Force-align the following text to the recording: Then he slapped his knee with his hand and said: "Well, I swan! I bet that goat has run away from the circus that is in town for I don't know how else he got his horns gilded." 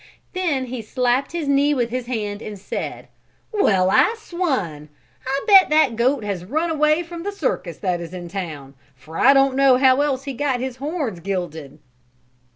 Then 0.33 0.65
he 0.65 0.81
slapped 0.81 1.31
his 1.31 1.47
knee 1.47 1.75
with 1.75 1.91
his 1.91 2.07
hand 2.07 2.41
and 2.41 2.57
said: 2.57 3.07
"Well, 3.51 3.91
I 3.91 4.15
swan! 4.17 4.89
I 5.27 5.43
bet 5.45 5.69
that 5.69 5.95
goat 5.95 6.23
has 6.23 6.43
run 6.43 6.71
away 6.71 7.03
from 7.03 7.21
the 7.21 7.31
circus 7.31 7.77
that 7.77 8.01
is 8.01 8.11
in 8.11 8.27
town 8.27 8.73
for 8.95 9.15
I 9.19 9.31
don't 9.35 9.55
know 9.55 9.77
how 9.77 10.01
else 10.01 10.23
he 10.23 10.33
got 10.33 10.59
his 10.59 10.77
horns 10.77 11.19
gilded." 11.19 11.77